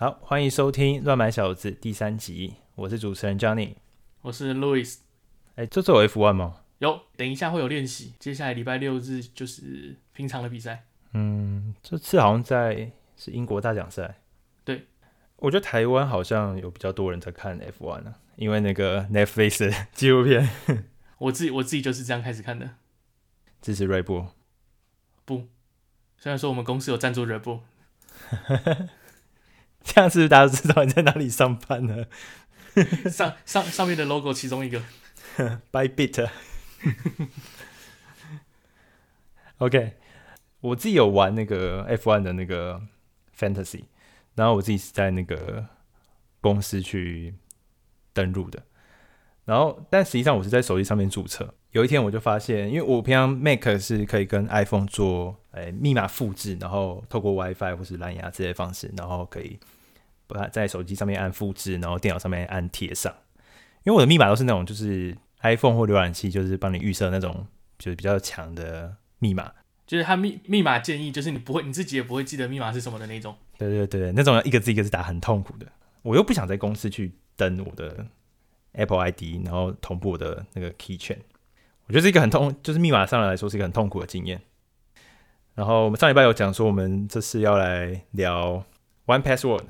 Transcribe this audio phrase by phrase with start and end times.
[0.00, 3.74] 好，欢迎收听《乱买小子》第三集，我是主持人 Johnny，
[4.20, 4.98] 我是 Louis。
[5.56, 6.60] 哎，这次有 F1 吗？
[6.78, 10.84] 有，等一下会有练习，接下来礼拜六日就是平常的比赛。
[11.14, 14.20] 嗯，这次好像在是英国大奖赛。
[14.62, 14.86] 对，
[15.38, 20.48] 我觉得台湾好像有比较多人在看 F1 呢、啊，因为那个 Netflix 的纪录片。
[21.18, 22.70] 我自己我自己就是这样开始看的。
[23.60, 24.28] 支持锐步？
[25.24, 25.48] 不，
[26.16, 27.62] 虽然说我们公司有赞助锐步。
[29.88, 32.06] 这样是不是大家都知道你在哪里上班呢？
[33.10, 34.80] 上上上面的 logo 其中一个
[35.72, 36.28] ，Bybit。
[39.58, 39.94] OK，
[40.60, 42.80] 我自己有玩那个 F1 的那个
[43.36, 43.86] Fantasy，
[44.36, 45.66] 然后我自己是在那个
[46.40, 47.34] 公司去
[48.12, 48.62] 登录的，
[49.46, 51.52] 然后但实际上我是在手机上面注册。
[51.72, 59.58] 有一天我就发现，因为我平常 Mac 是可以跟 iPhone 做诶密码复制，然后透过 WiFi 或是蓝牙这些方式，然后可以
[60.28, 63.12] 把它在手机上面按复制，然后电脑上面按贴上。
[63.82, 67.46] 因为我的密码都是那种就是 iPhone 或浏览器就是帮你预设那种
[67.78, 68.94] 就是比较强的。
[69.20, 69.52] 密码
[69.84, 73.34] 就是它密密码建议，就是你不会你自己也不会记得密码是什么的那种。
[73.56, 75.66] 对对对，那种一个字一个字打很痛苦的。
[76.02, 78.06] 我又不想在公司去登我的
[78.74, 81.18] Apple ID，然后同步我的那个 Key Chain，
[81.86, 84.40] 我觉得是一个很痛，就是密码上来说是一个很痛苦的经验。
[85.56, 88.64] 然后我们上礼拜有讲说，我们这次要来聊
[89.06, 89.64] One Password。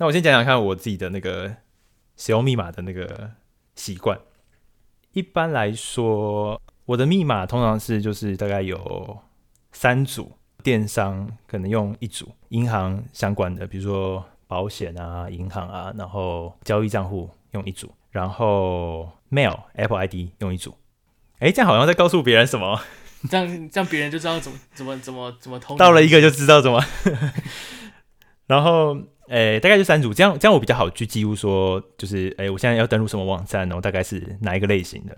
[0.00, 1.56] 那我先讲讲看我自己的那个
[2.16, 3.32] 使用密码的那个
[3.76, 4.18] 习惯。
[5.12, 6.60] 一般来说。
[6.86, 9.16] 我的密码通常是就是大概有
[9.70, 20.74] 三组，电商可能用一组，银行相关的，比如说保险啊、银行啊，然后交易账户用一组，然后 Mail Apple ID 用一组。
[21.38, 22.80] 哎，这样好像在告诉别人什么？
[23.30, 25.76] 这样这样别人就知道怎么怎么怎么怎么通。
[25.76, 26.82] 到了一个就知道怎么。
[28.48, 28.96] 然后
[29.30, 35.16] 诶，大概就三组，这样这样我比较好去记录说，就是诶，我现在要登录什么网站，然后大概是哪一个类型的，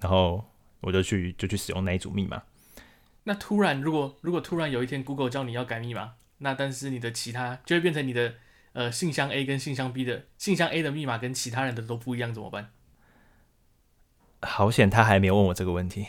[0.00, 0.44] 然后。
[0.86, 2.42] 我就去就去使用那一组密码。
[3.22, 8.34] 那突然，如果如果突然有一天 Google 叫你要改密码，那但是你的其他就会变成你的
[8.74, 12.68] 呃信箱 A 跟信箱 B 的信箱 A 的密码跟其他人的都不一样，怎么办？
[14.42, 16.08] 好险，他还没有问我这个问题。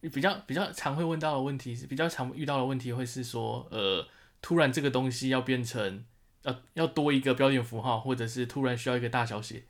[0.00, 4.08] 你比较比较常会问到的问题是比较常遇到的问题会是说，呃，
[4.40, 6.02] 突然这个东西要变成
[6.42, 9.64] 要要多一个标点符号，或者是突然需要一个大小写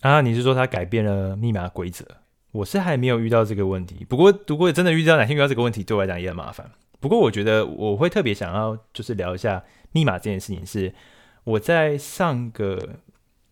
[0.00, 0.20] 啊？
[0.20, 2.04] 你是说他改变了密码规则？
[2.52, 6.70] 我是还没有遇到这个问题，不过如果真的遇到哪天遇到这个问题，对我来讲也很麻烦。
[7.00, 10.94] 不过我觉得我会特别想要就是聊一下密码这件事情，是
[11.42, 13.00] 我在上个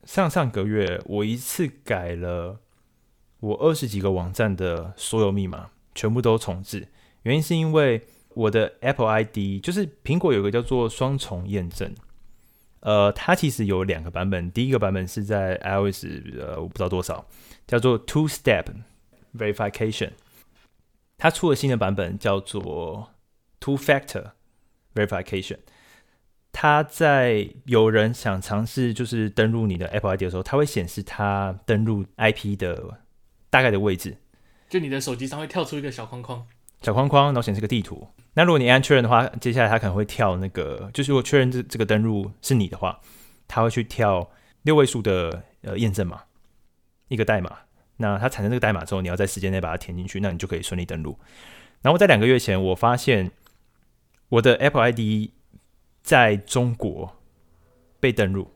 [0.05, 2.61] 上上个月，我一次改了
[3.41, 6.89] 我二十几个网站的所有密码，全部都重置。
[7.25, 8.03] 原因是因为
[8.35, 11.93] 我的 Apple ID 就是苹果有个叫做双重验证，
[12.83, 16.05] 呃，它其实有两个版本，第一个版本是在 iOS
[16.39, 17.27] 呃我不知道多少，
[17.67, 18.67] 叫做 Two Step。
[19.35, 20.11] Verification，
[21.17, 23.15] 它出了新的版本，叫做
[23.61, 24.33] Two Factor
[24.95, 25.61] Verification。
[26.53, 33.01] 它在有人想尝试就是登录你的 Apple ID 的时候，它会显示它登录 IP 的
[33.49, 34.19] 大概的位置。
[34.69, 36.47] 就你的手机上会跳出一个小框框，
[36.83, 38.07] 小框框，然后显示个地图。
[38.35, 43.01] 那如果你按确认的话，接下来它可能会跳那个，就是如果确认这这个登录是你的话，
[43.47, 44.31] 它会去跳
[44.63, 46.23] 六位数的呃验证码，
[47.09, 47.59] 一个代码。
[47.99, 51.19] 那它产生这个代码之后，你要在时间内把它填进去，那你就可以顺利登录。
[51.83, 53.31] 然后在两个月前，我发现
[54.31, 55.31] 我的 Apple ID
[56.03, 57.17] 在中国
[58.01, 58.51] 被登录，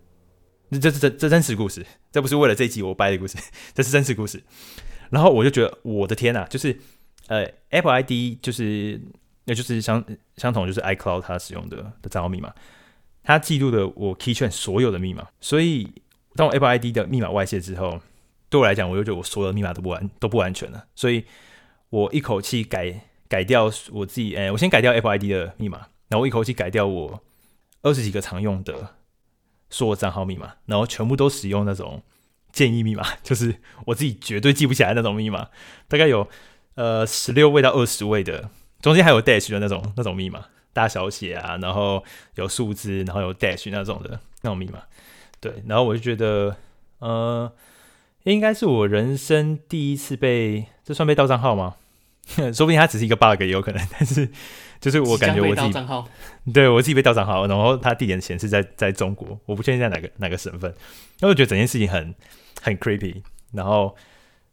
[0.71, 3.37] 这这这这真实故事，这不是为了这一集我掰的故事，
[3.75, 4.43] 这是真实故事。
[5.11, 6.77] 然后我就觉得我的天呐，就是
[7.29, 9.01] 呃 Apple ID 就是
[9.45, 10.05] 那就是相
[10.37, 12.53] 相同，就是 iCloud 它使用的的账号密码，
[13.23, 15.93] 它记录了我 Keychain 所有的密码，所以
[16.35, 18.01] 当我 Apple ID 的密码外泄之后。
[18.49, 21.25] 对我来讲，我就觉得我所有的密码都不安都不安全了，所以
[21.91, 27.25] 我一口气改改掉我自己，哎，我先改掉 Apple ID 的密码，然后我一口气改掉我
[27.83, 28.95] 二十几个常用的
[29.69, 32.01] 所有账号密码，然后全部都使用那种
[32.53, 33.57] 建议密码， 就是
[33.87, 35.49] 我自己绝对记不起来那种密码，
[35.89, 36.29] 大概有
[36.77, 38.49] 呃十六位到二十位的，
[38.81, 42.03] 中间还有 dash 的那种那种密码，大小写啊，然后
[42.37, 44.79] 有数字，然后有 dash 那种的那种密码，
[45.41, 46.57] 对，然后我就觉得，
[47.01, 47.53] 呃。
[48.25, 51.77] 应该是我人生第一次被，这算被盗账号吗？
[52.53, 54.29] 说不定它只是一个 bug 也有可能，但是
[54.81, 60.69] 就是我感觉我自己，对我自己被盗账号，然后它地点显示在在中国，我不确定在哪个哪个省份，
[61.21, 62.13] 因为我觉得整件事情很
[62.61, 63.23] 很 creepy，
[63.53, 63.95] 然后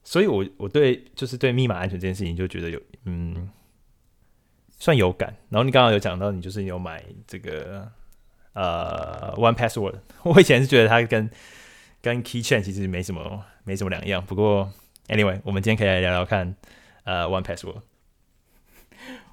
[0.03, 3.49] 所以我我对就是对密码安全这件事情就觉得有嗯
[4.77, 7.89] 算有感，然后你刚刚有讲到你就是有买这个
[8.51, 9.95] 呃 One Password。
[10.23, 11.29] 我以前是觉得它跟
[12.01, 14.25] 跟 Keychain 其实没什么没什么两样。
[14.25, 14.71] 不过
[15.07, 16.55] Anyway，我们今天可以来聊聊看
[17.05, 17.81] 呃 One Password。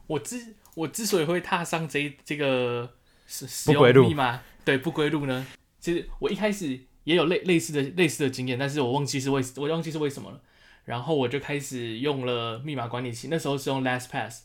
[0.06, 2.90] 我之我之所以会踏上这这个
[3.26, 5.46] 使使用密码对不归路呢，
[5.80, 10.40] 其实我一开始也有类类似的类似的经验，但是我忘记是为我忘记是为什么了。
[10.84, 14.40] 然后我就开始用了密码管理器，那时候是用 LastPass，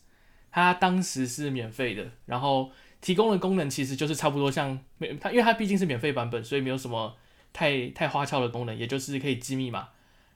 [0.51, 2.71] 它当时是免费的，然后
[3.01, 4.79] 提供的功能其实就是差不多像
[5.19, 7.15] 它，因为它毕竟是免费版本，所以没有什么
[7.51, 9.89] 太太花俏的功能，也就是可以记密码，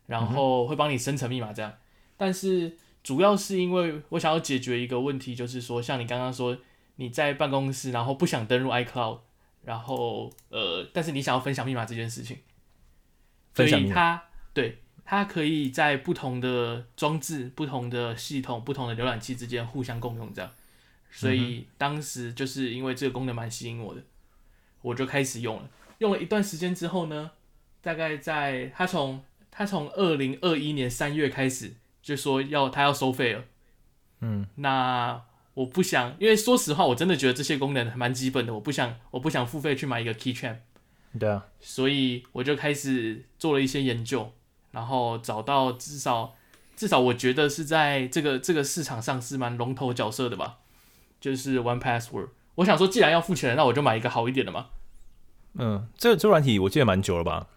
[0.07, 1.73] 然后会帮你生成密码这样。
[2.17, 6.57] 但是主要是因为我想要解决一个问题，就是说像你刚刚说
[6.95, 9.19] 你在办公室，然后不想登入 iCloud，
[9.63, 12.37] 然后呃，但是你想要分享密码这件事情，
[13.53, 14.23] 所以它
[14.53, 14.79] 对。
[15.09, 20.51] 它可以在不同的装置、不同的系统、不同的浏览器之间互相共用，这样。
[21.09, 24.03] 所以当时就是因为这个功能蛮吸引我的，
[24.83, 25.67] 我就开始用了。
[25.97, 27.31] 用了一段时间之后呢，
[27.81, 31.73] 大概在它从它从二零二一年三月开始
[32.03, 33.43] 就说要它要收费了。
[34.19, 35.19] 嗯，那
[35.55, 40.57] 我不想，因为说实话，我真的觉得这些功能蛮基本的，我不想我不想付费去买一个 Keychain。
[41.19, 44.31] 对啊，所以我就开始做了一些研究。
[44.71, 46.35] 然后找到至少
[46.75, 50.59] 至少我觉得是在这个这个市场上是蛮龙头角色的吧，
[51.19, 52.29] 就是 One Password。
[52.55, 54.67] 我想说，既然要付钱，那我就买一个好一点的嘛。
[55.53, 57.47] 嗯，这这软体我记得蛮久了吧？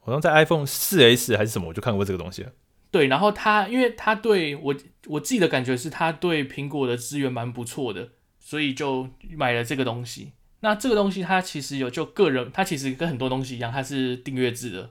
[0.00, 2.46] 好像在 iPhone 4S 还是什么，我就看过这个东西。
[2.90, 4.74] 对，然后它因为它对我
[5.06, 10.32] 我自己的感觉是它对苹果的资源蛮不错的，所以就买了这个东西。
[10.60, 14.90] 那这个东西它其实有就个人，它其实跟很多东西一样，它是订阅制的。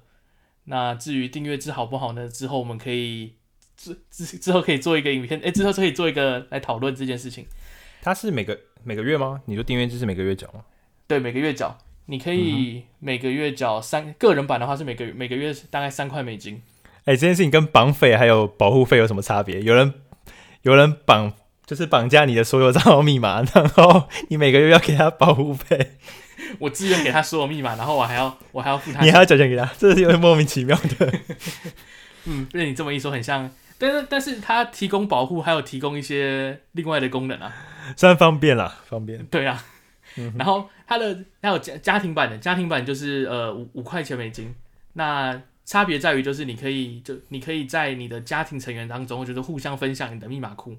[0.66, 2.28] 那至于订阅制好不好呢？
[2.28, 3.34] 之后我们可以
[3.78, 7.46] 之之之后可以做一个影片，哎，之后可以做一个来讨论这件事情。
[8.02, 9.42] 它是每个每个月吗？
[9.46, 10.62] 你说订阅制是每个月缴吗？
[11.08, 11.78] 对，每个月缴。
[12.08, 16.62] 你可以每个月缴三，个人版的话是每个每个月大概三块美金。
[17.06, 19.60] 哎，这件事情跟绑匪还有保护费有什么差别？
[19.62, 19.92] 有人
[20.62, 21.34] 有人绑
[21.66, 25.98] 就是绑架你的所有账号密码，然后你每个月要给他保护费。
[26.60, 31.14] 我自愿给他所有密码，然后我还要我还要付他，你还要缴钱给他，这是有点莫名其妙的。
[32.26, 37.54] 嗯，被你这么一说，很像，但是但是他提供保护，还有提供一些另外的功能啊，
[37.96, 39.24] 算方便啦，方便。
[39.28, 39.64] 对啊，
[40.18, 44.56] 嗯、然后它的还有家家庭版的，家庭版就是呃五五块钱美金，
[44.94, 50.76] 那差别在于就是你可以就你可以在你的家庭成员当中，就是互相分享你的密码库，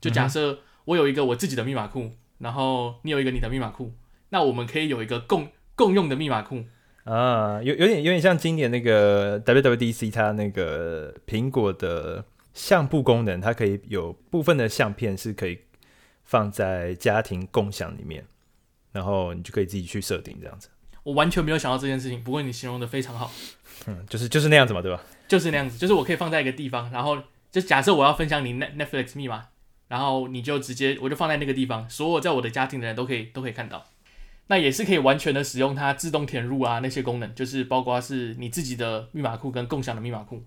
[0.00, 3.92] 就假设我有一个我自己的密码库，然后你有一个你的密码库。
[4.34, 5.46] 那我们可以有一个共
[5.76, 6.64] 共用的密码库
[7.04, 15.60] 啊，有有点有点像今年那个 WWDC 它那个苹果的相簿功能，它可以有部分的相片是可以
[16.24, 18.26] 放在家庭共享里面，
[18.90, 20.68] 然后你就可以自己去设定这样子。
[21.04, 23.30] 我完全没有想到这件事情，不过你形容的非常好。
[23.86, 25.00] 嗯，就是就是那样子嘛，对吧？
[25.28, 27.22] 就是那样子，就是我可以放在一个地方，然后
[27.52, 29.44] 就假设我要分享你 Net Netflix 密码，
[29.86, 33.84] 然后你就直接我就放在那个地方，所有在我的家庭的人都可以都可以看到。
[34.46, 40.42] 那也是可以完全的使用它自动填入啊，那些功能就是包括是你自己的密码库跟共享的密码库。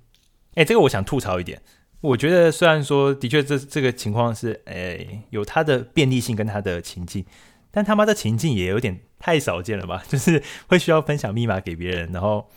[0.56, 1.62] 哎、这个我想吐槽一点，
[2.02, 7.26] 我觉得虽然说的确这这个情况是哎、有它的便利性跟它的情境，
[7.72, 10.04] 但他妈的情境也有点太少见了吧？
[10.10, 12.50] 就是会需要分享密码给别人，然后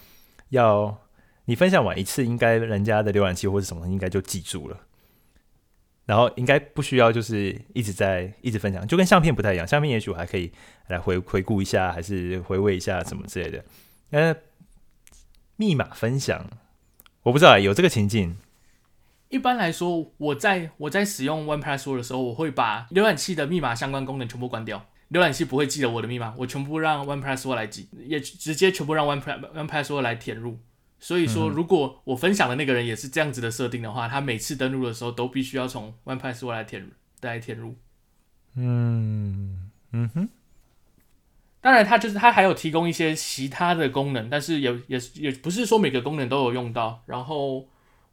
[0.50, 0.98] 要
[1.46, 4.78] 你分享完一次，应该人家的浏览器或者什么应该就记住了。
[6.10, 9.64] 然后应该不需要，就是一直在一直分享，就跟相片不太一样。
[9.64, 10.50] 相片也许我还可以
[10.88, 13.64] 来回回顾一下，还是回味一下什么之类的。
[14.10, 14.34] 呃，
[15.54, 16.50] 密码分享，
[17.22, 18.36] 我不知道有这个情境。
[19.28, 24.84] 一般来说，我在我在使用 One Password 的时候，我会把浏览器的密码相关功能全部关掉。
[25.12, 30.58] 浏览器不会记得我的密码，我全部让 One Password 来记，也直接全部让 OnePlus One Password 来填入。
[31.02, 36.90] 所以说，如果我分享的那个人也是这样子的设定的话，他每次登录的时候都必须要从 One Password 来填
[37.22, 37.74] 来填入。
[38.54, 40.28] 嗯嗯哼。
[41.62, 47.02] 当然，它就是它还有提供一些其他的功能，但是也也也不是说每个功能都有用到。
[47.06, 47.66] 然后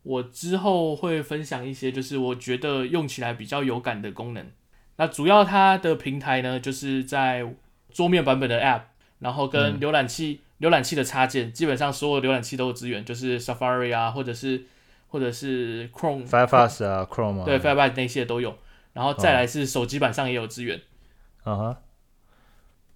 [0.03, 4.50] 我之后会分享一些，就是我觉得用起来比较有感的功能。
[4.96, 7.53] 那主要它的平台呢，就是在
[7.91, 8.84] 桌面版本的 App，
[9.20, 10.39] 然后跟浏览器。
[10.59, 14.65] 嗯浏览器的插件，基本上所有浏览器都有资源，就是 Safari 啊，或者是
[15.07, 18.57] 或者是 Chrome、Firefox 啊、Chrome 啊，对，Firefox 那些都有。
[18.93, 20.81] 然后再来是手机版上也有资源。
[21.43, 21.81] 啊哈。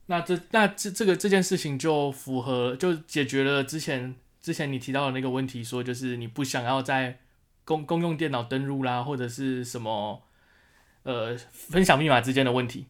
[0.08, 7.20] 那这那这这个这件事情就符合，就解决了之前之前你提到的那个问题，说就是你不想要在
[7.63, 10.24] 公公用电脑登录啦，或者是什么
[11.03, 12.88] 呃分享密码之间的问题。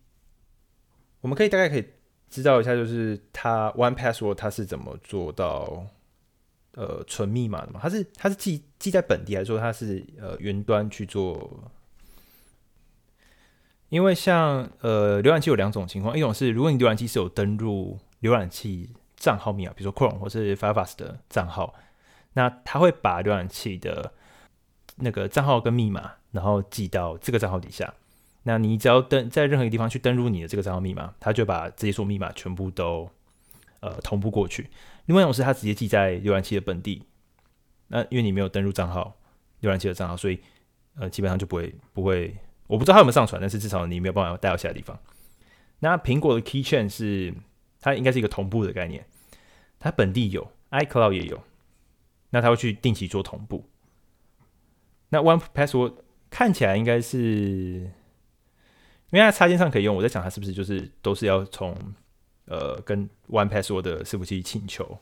[1.19, 1.85] 我们可以大概可以
[2.31, 5.85] 知道一下，就是它 One Password 它是怎么做到
[6.75, 7.79] 呃存密码的嘛？
[7.83, 11.61] 它是它是记记在本地，还是说它是呃云端去做？
[13.89, 21.75] 因为像呃浏览器有两种情况，一种是如果你浏览器是有登录浏览器账号密码，比如说 Chrome 或是 Firefox 的账号，
[22.33, 24.13] 那它会把浏览器的
[24.95, 27.93] 那个账号跟密码，然后记到这个账号底下。
[28.43, 33.07] 那你只要登在任何一个地方去登录你的这个账号密码，它就把这些所密码全部都
[33.81, 34.67] 呃同步过去。
[35.05, 37.03] 另外一种是它直接记在浏览器的本地，
[37.89, 39.15] 那因为你没有登录账号
[39.61, 40.39] 浏览器的账号，所以
[40.95, 44.99] 呃基本上就不会不会，我不知道它有没有上传，但是至少你没有办法带到其他地方。
[45.77, 47.31] 那苹果的 Keychain 是
[47.79, 49.05] 它应该是一个同步的概念，
[49.77, 51.43] 它本地有，iCloud 也有，
[52.31, 53.69] 那它会去定期做同步。
[55.09, 55.93] 那 One Password
[56.31, 57.91] 看起来应该是。
[59.11, 61.75] 因为它插件上可以用，我在想它是不是就是都是要从
[62.45, 64.99] 呃跟 One Password 的伺服器请求。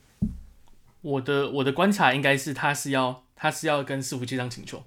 [1.00, 4.82] 我的我的观察应该是它是要它是要跟伺服器上请求，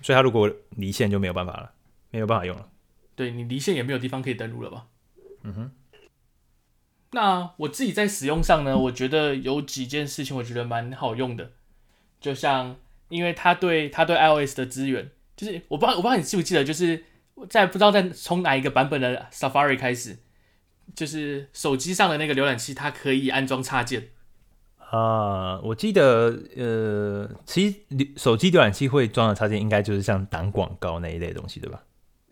[0.00, 1.72] 所以它如果离线就没有办法了，
[2.12, 2.68] 没有办法用了。
[3.16, 4.86] 对，你离线也没有地方可以登录了吧？
[5.42, 5.70] 嗯哼。
[7.10, 11.50] 那我自己在使用上呢，我觉得有几件事情我觉得蛮好用的，
[12.20, 12.76] 就像
[13.08, 17.04] 因为它对它对 iOS 的资源，就是我不知道我不知道你记不记得，就是。
[17.46, 20.18] 在不知道在从哪一个版本的 Safari 开始，
[20.94, 24.08] 就是手机上的那个浏览器，它可以安装插件
[24.78, 25.60] 啊。
[25.60, 27.76] 我记得，呃，其实
[28.16, 31.82] 手机浏览器会装的插件，应该就是像挡广告那一类东西，对吧？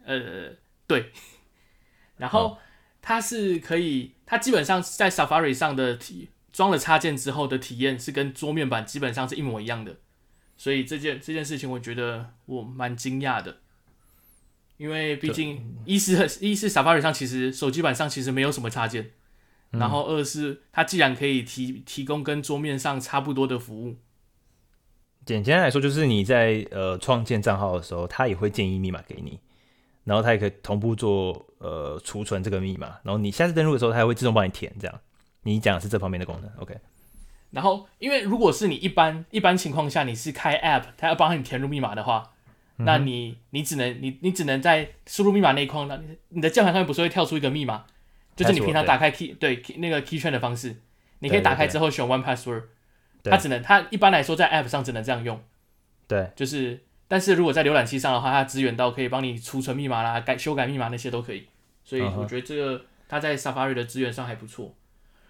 [0.05, 0.53] 呃，
[0.87, 1.13] 对。
[2.17, 2.57] 然后
[3.03, 9.99] 它是可以，它基本上在 Safari 上的体装了插件之后的体验是跟桌面版基本上是一模一样的，
[10.57, 13.59] 所以这件这件事情，我觉得我蛮惊讶的。
[14.79, 19.13] 因为毕竟一是一是 Safari 上其实手机版上其实没有什么插件，
[19.73, 23.97] 嗯、然后二是它既然可以提提供跟桌面上差不多的服务，
[25.25, 29.41] 简单来说就是你在呃创建账号的时候，它也会建议密码给你，
[30.05, 35.01] 然后它也可以同步做呃储存这个密码，然后你下次登录的时候，它还会自动帮你填这样。
[35.45, 36.77] 你讲的是这方面的功能，OK？
[37.51, 42.33] 然后因为如果是你一般一般情况下你是开 App，它要帮你填入密码的话。
[42.79, 47.85] 那你你只能你你只能在输入密码那一框，那你你的键盘上面不是会跳出一个密码，
[48.35, 50.77] 就是你平常打开 key 对，对那个 keychain 的方式，
[51.21, 52.65] 你可以打开之后选 one password，
[53.25, 55.41] 它只能它一般来说在 app 上只能这样用，
[56.07, 61.47] 对，就是但是如果在浏览器上的话，它支援到可以帮你储存密码啦、改修改密码那些都可以，
[61.83, 64.75] 所以我觉得这个它在 Safari 的资源上还不错，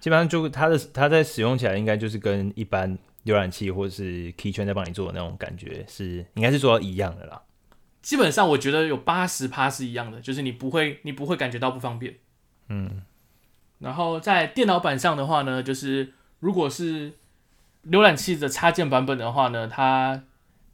[0.00, 2.98] 基本上就它的它在使用起来应该就是跟一般。
[3.26, 7.42] 浏览器或者是 Keychain 在帮你做的那种感觉是，应该是做到一样的啦。
[8.00, 12.14] 基本上我觉得有八十趴是一样的，就是你不会你不会感觉到不方便。
[12.68, 13.02] 嗯，
[13.80, 17.12] 然后在电脑版上的话呢，就是如果是
[17.88, 20.22] 浏览器的插件版本的话呢，它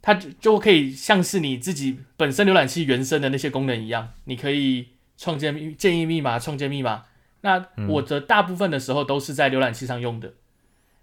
[0.02, 7.04] 它就就可以像是你自己本身浏览器原生的那些功能一样，你可以创建建议密码、创建密码。
[7.40, 10.34] 那我的大部分的时候都是在浏览器上用的。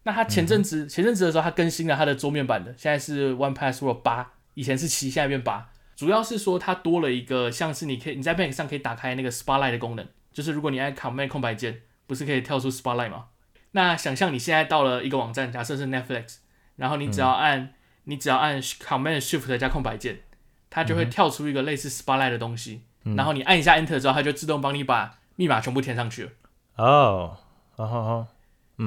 [0.04, 5.70] 那它前阵子、嗯、前阵子的时候，它更新了它的桌面版的，现在是 One Password 八，以前是七，现在变八。
[5.96, 13.26] 主要是说它多了一个像是你可以你在 Mac 上可以打开那个 Spotlight 的功能，就是如果你按 Command 空白键，不是可以跳出 Spotlight 吗？
[13.72, 16.38] 那想象你现在到了一个网站，假设是 Netflix，
[16.78, 17.74] 然后你只要按、嗯、
[18.06, 20.22] 你只要按 Command Shift 加空白键，
[20.70, 26.32] 它就会跳出一个类似 Spotlight 的东西，嗯、然后你按一下 Enter 之后，它就自动帮你把密码全部填上去了。
[26.78, 27.38] 哦，
[27.76, 28.28] 好好好。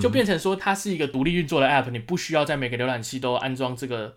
[0.00, 4.16] 就变成说，它是一个独立运作的 App，你不需要在每个浏览器都安装这个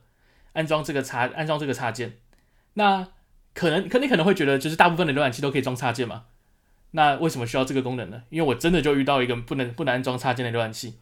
[0.53, 2.19] 安装这个插安装这个插件。
[2.75, 3.07] 那
[3.53, 6.25] 可能，可你可能会觉得，就是大部分的浏览器都可以装插件嘛？
[6.91, 8.23] 那为什么需要这个功能呢？
[8.29, 10.99] 因为我真的就遇到一个不能不能安装插件的浏览器。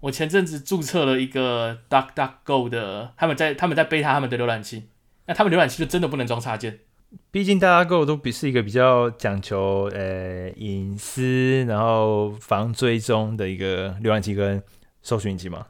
[0.00, 4.90] 我前阵子注册了一个 DuckDuckGo 的，他们在他们在 beta 他们的浏览器，
[5.26, 6.78] 那他们浏览器就真的不能装插件。
[7.30, 14.62] 毕竟大家 Go 都比是一个比较讲求呃隐私，然后防追踪的一个浏览器跟
[15.02, 15.66] 搜寻机嘛。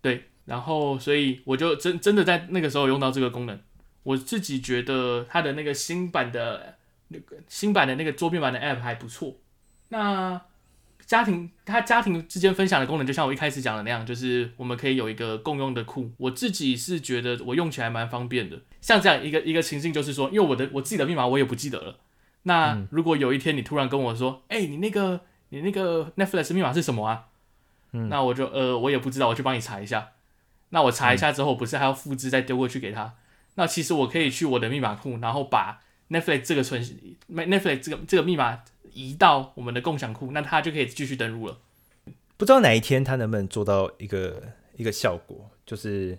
[0.00, 3.60] 对，然后所以我就真真的在那个时候用到这个功能。
[4.02, 6.76] 我自己觉得它的那个新版的
[7.08, 9.36] 那个新版的那个桌面版的 App 还不错。
[9.90, 10.40] 那
[11.12, 16.10] 家庭，他家庭之间分享的功能，就像我一开始讲的那样，就是我们可以有一个共用的库。
[16.16, 18.58] 我自己是觉得我用起来蛮方便的。
[18.80, 21.98] 像这样一个一个情境，就是说，因为我的我自己的密码我也不记得了。
[22.44, 27.26] 那如果有一天你突然跟我说，哎、嗯欸，你那个你那个 Netflix 密码是什么啊？
[27.92, 30.12] 嗯，那我就呃我也不知道，我去帮你查一下。
[30.70, 33.12] 那我查一下之后，不是还要复制再丢过去给他？
[33.56, 36.82] 那其实我可以去我的密码库，然后把 Netflix 这个存
[37.28, 41.58] Netflix 这个这个密码移到我们的共享库，那它就可以继续登录了。
[42.36, 44.42] 不知道哪一天它能不能做到一个
[44.76, 46.18] 一个效果，就是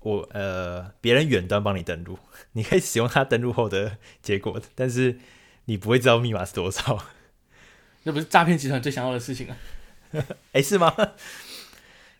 [0.00, 2.18] 我呃别人远端帮你登录，
[2.52, 5.18] 你可以使用它登录后的结果，但是
[5.64, 7.04] 你不会知道密码是多少。
[8.04, 9.56] 那不是诈骗集团最想要的事情啊？
[10.12, 10.94] 哎、欸，是吗？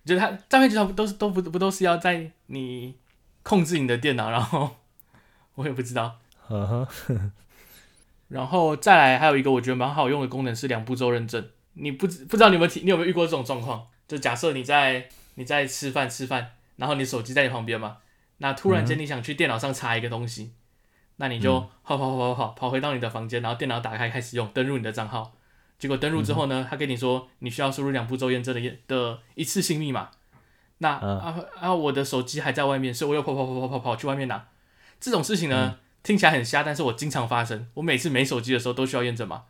[0.04, 2.96] 就是他诈骗集团不都是都不不都是要在你
[3.42, 4.76] 控制你的电脑，然后
[5.54, 6.18] 我也不知道。
[6.48, 7.30] Uh huh.
[8.28, 11.48] 然后再来还有一个我觉得蛮好用的功能是两步骤认证。
[11.74, 13.86] 你不知不知道你有没有你有没有遇过这种状况？
[14.08, 17.98] 就假设你在你在吃饭吃饭，然后你手机在你旁边嘛，
[18.38, 20.52] 那突然间你想去电脑上查一个东西，嗯、
[21.16, 25.32] 那你就跑跑跑跑跑跑回到你的房间，然后电脑打开开始用登录你的账号。
[25.78, 30.08] 结果登录之后呢，他跟你说你需要输入两步骤验证的的一次性密码。
[30.78, 34.48] 那啊啊，我的手机还在外面，所以我又跑跑跑跑跑跑去外面拿。
[34.98, 37.66] 这种事情呢，嗯、听起来很瞎，但是我经常发生。
[37.74, 39.42] 我每次没手机的时候都需要验证码。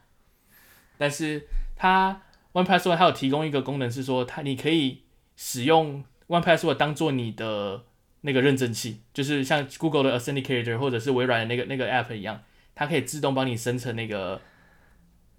[0.97, 1.47] 但是
[1.77, 2.23] 它
[2.55, 5.03] One Password 它有提供一个功能，是说它你可以
[5.37, 7.85] 使用 One Password 当做你的
[8.23, 12.41] 那个认证器，就是像 Google 的 Authenticator 或者是微软的那个那个 App 一样，
[12.75, 14.41] 它可以自动帮你生成那个。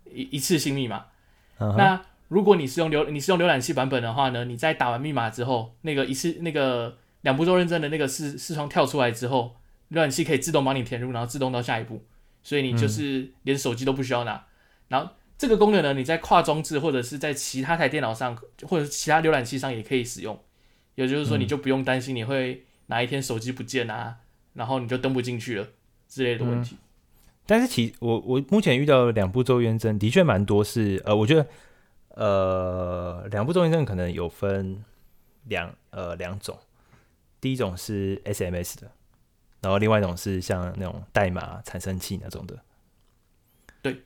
[0.09, 1.07] 一一次性密码
[1.59, 1.75] ，uh huh.
[1.75, 9.56] 那如果你是用浏你是用浏览器版本的话呢，你在打完密码之后，那个一次那个两步骤认证的那个视视窗跳出来之后，
[9.91, 12.03] 浏览器可以自动帮你填入，然后自动到下一步，
[12.43, 14.33] 所以你就是连手机都不需要拿。
[14.33, 14.43] 嗯、
[14.89, 20.39] 然后这个功能呢，你在跨装置或者是在其他台电脑上或者是其他浏览器上也可以使用，
[20.95, 24.17] 也就是说你就不用担心你会哪一天手机不见啊，
[24.53, 25.67] 然后你就登不进去了
[26.07, 26.75] 之类的问题。
[26.75, 26.83] 嗯
[27.49, 31.47] 但是其我我目前遇到两步骤验证的确蛮多是呃，我觉得
[32.09, 34.83] 呃两步骤验证可能有分
[35.45, 36.59] 两呃两种，
[37.39, 38.91] 第一种是 SMS 的，
[39.61, 42.57] 然后另外一种是像那种代码产生器那种的。
[43.81, 44.03] 对。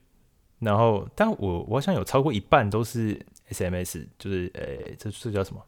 [0.60, 5.63] 然后，但我我好像有超过一半都是 SMS，就是呃、欸，这这叫什么？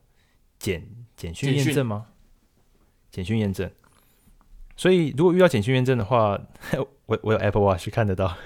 [0.60, 0.88] 简
[1.18, 2.08] 简讯验证吗？
[3.12, 3.69] 简讯验证。
[4.78, 6.39] 所以，如果遇到简讯验证的话，
[7.06, 8.38] 我我有 Apple Watch 看得到，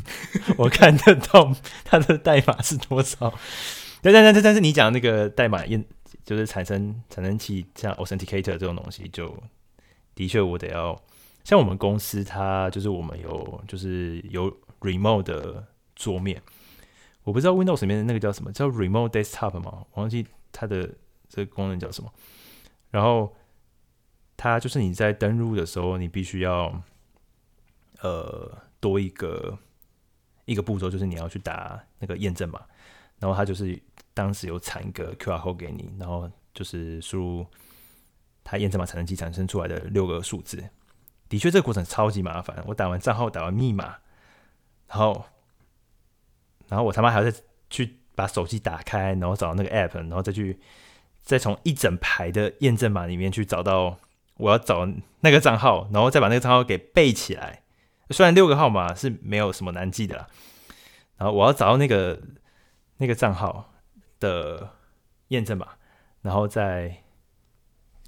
[0.56, 1.54] 我看得到
[1.84, 3.32] 它的代码是多少。
[4.00, 5.84] 但但但但是你讲那个代码验，
[6.24, 9.34] 就是产生产生器，像 Authenticator 这种东西，就
[10.14, 11.00] 的确我得要。
[11.44, 14.50] 像我们公司，它就是我们有就是有
[14.80, 16.42] Remote 的桌面，
[17.22, 19.84] 我不知道 Windows 里面的那个叫什么，叫 Remote Desktop 吗？
[19.92, 20.90] 我忘记它的
[21.28, 22.12] 这个功能叫什么。
[22.90, 23.34] 然后。
[24.36, 26.82] 它就是你在登录的时候，你必须要
[28.00, 29.56] 呃多一个
[30.44, 32.60] 一个步骤，就是你要去打那个验证码，
[33.20, 33.80] 然后它就是
[34.12, 37.46] 当时有产一个 QR code 给你，然后就是输入
[38.44, 40.62] 它验证码产生机产生出来的六个数字。
[41.28, 42.62] 的确，这个过程超级麻烦。
[42.66, 43.96] 我打完账号，打完密码，
[44.86, 45.24] 然后
[46.68, 47.36] 然后我他妈还要再
[47.70, 50.60] 去把手机打开，然后找到那个 app，然后再去
[51.22, 53.98] 再从一整排的验证码里面去找到。
[54.36, 54.84] 我要找
[55.20, 57.62] 那个账号，然后再把那个账号给背起来。
[58.10, 60.26] 虽然六个号码是没有什么难记的啦，
[61.18, 62.20] 然后我要找到那个
[62.96, 63.72] 那个账号
[64.18, 64.70] 的
[65.28, 65.68] 验证码，
[66.22, 67.03] 然后再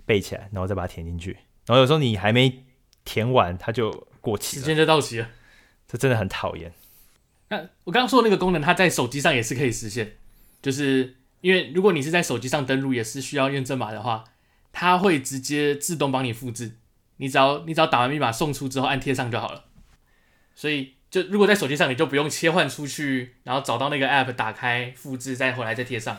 [0.07, 1.33] 背起来，然后再把它填进去。
[1.67, 2.65] 然后有时候你还没
[3.05, 5.29] 填完，它就过期了，时间就到期了。
[5.87, 6.73] 这真的很讨厌。
[7.49, 10.17] 那我刚刚说的那个功能，它在手机上也是可以实现，
[10.63, 14.25] 就是因为如果你是在手机上登录，也是需要验证码的话。
[14.79, 16.77] 它会直接自动帮你复制，
[17.17, 19.65] 你只要你只要打完密码送出之后按贴上就好了。
[20.55, 26.19] 所以就如果在手机上，你就不用切换出去，然后找到那个 app 打开复制，再回来再贴上。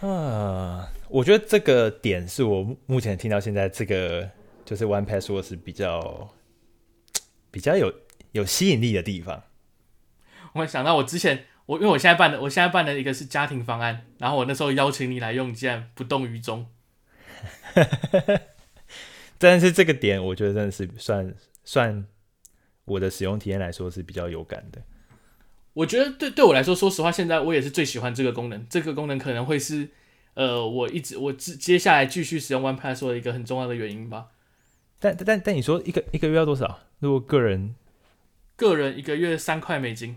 [0.00, 4.28] 啊，我觉得这个点是我目前听到现在这个
[4.64, 6.34] 就是 One Password 是比较
[7.50, 7.92] 比较有
[8.32, 9.42] 有吸引力的地方。
[10.52, 16.66] 我想到我之前我因为我现在办的我现在办的一个是家庭方案，然后我那时候邀请你来用，竟然不动于衷。
[19.38, 22.06] 但是这个点，我觉得真的是算算
[22.84, 24.82] 我的使用体验来说是比较有感的。
[25.76, 28.66] 我觉得对对我来说，说实话，现在我也是最喜欢这个功能。
[28.70, 29.90] 这个功能可能会是
[30.32, 34.28] 呃，我一直我接接下来继续使用 One Password 的一个很重要的原因吧。
[34.98, 36.78] 但但但你说一个一个月要多少？
[37.00, 37.74] 如果个人
[38.56, 40.16] 个人一个月三块美金，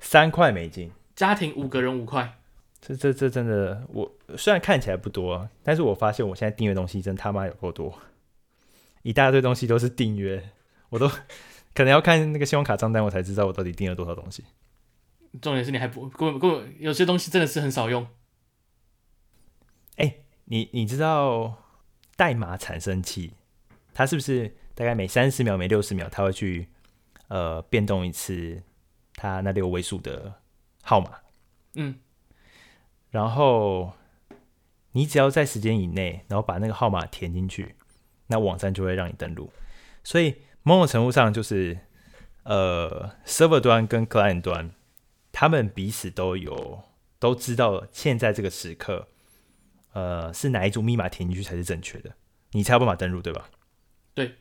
[0.00, 2.40] 三块美金，家庭五个人五块。
[2.80, 7.96] 这这这真的，我虽然看起来不多，但是我发现我现在订阅东西真他妈有够多，
[9.02, 10.50] 一大堆东西都是订阅，
[10.88, 11.08] 我都
[11.72, 14.42] 可能要看那个信用卡账单，我才知道我到底订了多少东西。
[15.40, 18.06] 重点是你还不够够，有些东西真的是很少用。
[19.96, 21.62] 哎，你你知道
[22.16, 23.34] 代码产生器，
[23.92, 26.68] 它是不是大概每三十秒、每六十秒，它会去
[27.28, 28.62] 呃变动一次
[29.14, 30.40] 它那六位数的
[30.82, 31.12] 号码。
[31.74, 31.98] 嗯，
[33.10, 33.92] 然后
[34.92, 37.76] 你只要在时间以内，然后把那个号码填进去，
[38.28, 39.52] 那网站就会让你登录。
[40.02, 41.78] 所以某种程度上就是，
[42.44, 44.70] 呃，server 端跟 client 端，
[45.40, 46.82] 他们彼此都有
[47.20, 49.06] 都知道现在这个时刻，
[49.92, 52.16] 呃，是哪一组密码填进去才是正确的，
[52.50, 53.48] 你才有办法登录，对吧？
[54.14, 54.34] 对。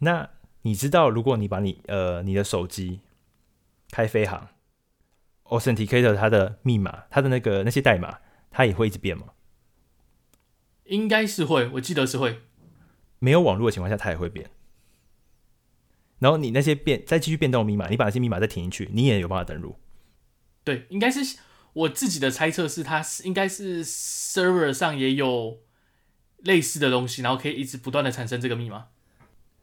[0.00, 0.28] 那
[0.60, 3.00] 你知道，如果你把你呃你的手机
[3.90, 4.48] 开飞行
[5.44, 8.18] ，Authenticator 它的密码，它的那个那些代码，
[8.50, 9.28] 它也会一直变吗？
[10.84, 12.42] 应该是会，我记得是会。
[13.20, 14.50] 没有网络的情况下，它也会变。
[16.18, 19.78] 然后你那些变再继续变动密码，你把那些密码再填进去，你也有办法登录。
[20.64, 21.38] 对，应该是
[21.74, 25.58] 我自己的猜测是，它是应该是 server 上也有
[26.38, 28.86] 类似的东西，然后可以一直不断的产生这个密码。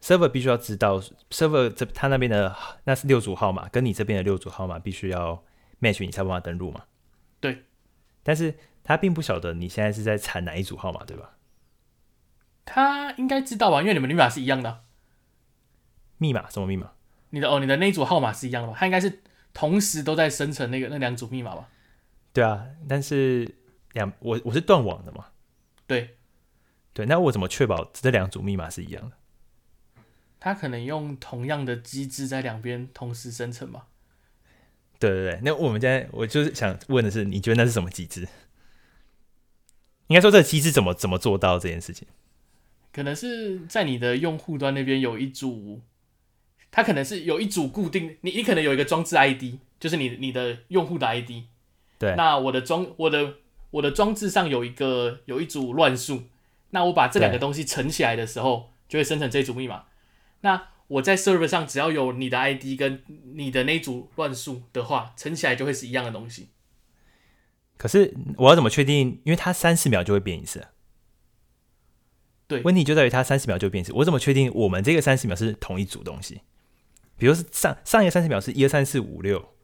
[0.00, 5.42] server 必须要知道 server 这他那边的那是六组号码，跟你这边的六组号码必须要
[5.80, 6.84] match，你才有办法登录嘛。
[7.40, 7.64] 对，
[8.22, 11.36] 但是他并不晓得你现在是在产哪一组号码，对吧？
[12.64, 14.83] 他应该知道吧，因为你们密码是一样的。
[16.24, 16.90] 密码什么密码？
[17.28, 18.76] 你的哦，你的那一组号码是一样的吧？
[18.78, 19.20] 它应该是
[19.52, 21.68] 同时都在生成那个那两组密码吧？
[22.32, 23.54] 对啊，但是
[23.92, 25.26] 两我我是断网的嘛？
[25.86, 26.16] 对，
[26.94, 29.16] 对，那我怎么确保这两组密码是一样的？
[30.40, 33.88] 他可能用同样的机制在两边同时生成吧？
[34.98, 38.26] 对对对，那我们现在我就是想问的是，你觉得那是什么机制？
[40.06, 42.08] 应该说这个机制怎么怎么做到这件事情？
[42.92, 45.82] 可能是在你的用户端那边有一组，
[46.76, 51.44] 它可能是有一组固定，你你可能有一个装置 ID，就是你你的用户的 ID。
[52.00, 52.16] 对。
[52.16, 53.34] 那我的装我的
[53.70, 56.24] 我的装置上有一个有一组乱数，
[56.70, 59.84] 那我把这两个东西乘起来的时候，就会生成这组密码。
[60.40, 66.48] 那我在 server 上只要有你的 ID 跟你的那组乱数的话，乘起来就会是一样的东西。
[67.76, 69.20] 可是我要怎么确定？
[69.22, 70.66] 因为它三十秒就会变一次。
[72.48, 76.40] 对，问题就在于它三十秒就变一次，我怎么确定我们这个三十秒是同一组东西？
[77.16, 79.54] 比如是上上一个三十秒是一二三四五六，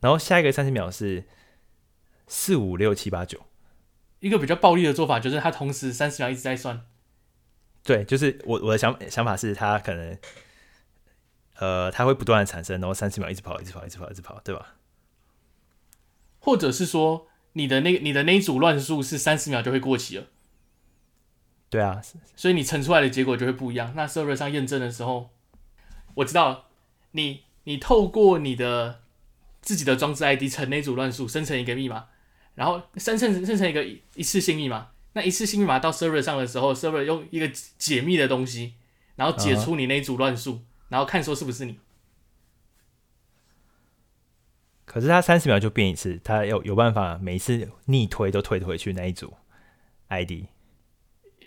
[0.00, 1.24] 然后下一个三十秒是
[2.26, 3.40] 四五六七八九。
[4.20, 6.86] 一个比较暴力的做法就是他同时三十秒一直在算。
[7.82, 10.18] 对，就是我我的想想法是他可能，
[11.56, 14.76] 呃，它会不断的产生，然后三十秒一直跑，一直跑，一直跑，一直跑，对吧？
[16.38, 20.26] 或者是说你的那你的那一组乱数是三十秒就会过期了。
[21.70, 22.02] 对啊，
[22.36, 23.94] 所以你乘出来的结果就会不一样。
[23.96, 25.30] 那 server 上验证的时候，
[26.14, 26.66] 我知道
[27.12, 29.00] 你你透过你的
[29.60, 32.06] 自己的装置 ID 乘那组乱数生成一个密码，
[32.54, 34.88] 然后生成生成一个一次性密码。
[35.12, 38.74] 那一次性密码到 server 上的时候，server 用一个解密的东西，
[39.16, 41.78] 然后解除你那组乱数，嗯，然后看说是不是你。
[44.84, 49.34] 可是他三十秒就变一次，他有有办法每一次逆推都推回去那一组
[50.08, 50.46] ID。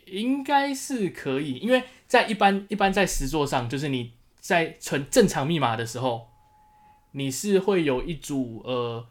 [0.05, 4.13] 应该是可以，因为在一般一般在实作上，就是你
[4.43, 6.27] 在存正常密码的时候，
[7.13, 9.07] 你是会有一组呃，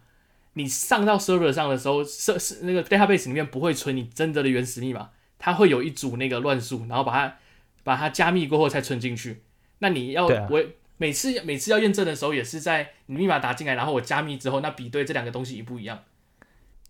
[0.53, 7.39] 你上到 server 上的时候，设是那个 database 里面不会存你真的的原始密码，它会有一组那个乱数，然后把它
[7.83, 9.43] 把它加密过后才存进去。
[9.79, 10.65] 那你要我、啊、
[10.99, 16.05] 每次每次要验证的时候，也是在你密码打进来，然后我加密之后，那比对这两个东西一不一样？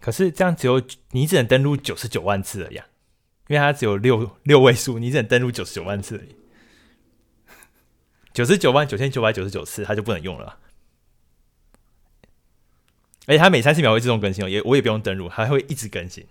[0.01, 2.87] 可是这样只有你只能登录九十九万次了呀。
[3.49, 6.35] 因为它只有六六位数，你只能登录九十九万次而已，
[8.33, 10.59] 九十九万九千九百九十九次，它就不能用了。
[13.27, 16.27] 而且它每三十秒会自动更新哦，也我也不用登录，它会一直更新。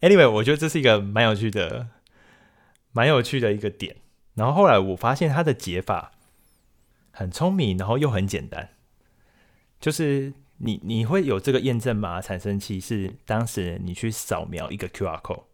[0.00, 1.88] Anyway，我觉得这是一个蛮有趣的、
[2.92, 3.96] 蛮有趣的一个点。
[4.34, 6.12] 然后后来我发现它的解法
[7.10, 8.70] 很聪明，然后又很简单，
[9.80, 15.44] 就是你你会有这个验证码产生器，是当时你去扫描一个 QR code。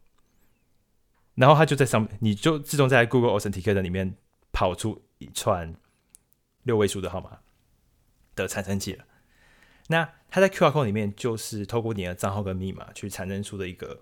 [1.33, 4.15] 然后它就在上面，你就自动在 Google Authenticator 里面
[4.51, 5.75] 跑出一串
[6.63, 7.39] 六位数的号码
[8.35, 9.05] 的产生器了。
[9.87, 14.01] 那它在 QR code 里面，就是透过你的账号跟密码去产生出的一个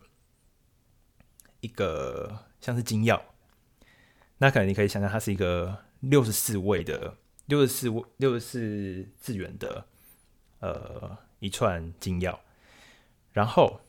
[1.60, 3.22] 一个像是金钥。
[4.40, 9.86] 那可能你可以想象，它是一个六十四位的六十四位六十四字元的
[10.60, 12.38] 呃一串金钥。
[13.32, 13.82] 然后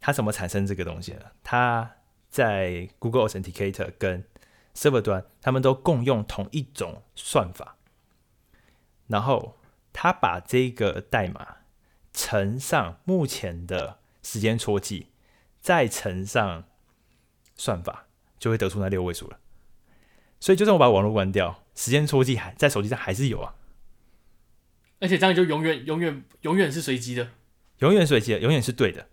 [0.00, 1.22] 它怎么产生这个东西呢？
[1.42, 1.96] 它
[2.28, 4.24] 在 Google Authenticator 跟
[4.74, 7.76] Server 端，他们都共用同一种算法，
[9.06, 9.58] 然后
[9.92, 11.56] 他把这个代码
[12.12, 15.08] 乘上目前的时间戳记，
[15.60, 16.64] 再乘上
[17.54, 18.06] 算法，
[18.38, 19.38] 就会得出那六位数了。
[20.40, 23.54] 所以就算我把网络关掉，时间戳记还在手机上还是有啊。
[24.98, 27.30] 而且这样就永远、永远、永远是随机的，
[27.78, 29.08] 永远随机的，永远是对的，